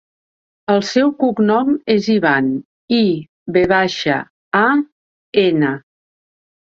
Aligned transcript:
El 0.75 0.79
seu 0.91 1.11
cognom 1.23 1.69
és 1.95 2.09
Ivan: 2.15 2.49
i, 3.01 3.03
ve 3.59 3.65
baixa, 3.75 4.19
a, 4.63 4.67
ena. 5.47 5.75